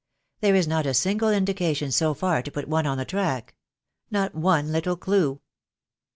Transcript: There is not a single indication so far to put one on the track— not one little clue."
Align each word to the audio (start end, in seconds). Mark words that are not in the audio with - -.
There 0.39 0.55
is 0.55 0.67
not 0.67 0.87
a 0.87 0.95
single 0.95 1.29
indication 1.29 1.91
so 1.91 2.15
far 2.15 2.41
to 2.41 2.49
put 2.49 2.67
one 2.67 2.87
on 2.87 2.97
the 2.97 3.05
track— 3.05 3.53
not 4.09 4.33
one 4.33 4.71
little 4.71 4.97
clue." 4.97 5.41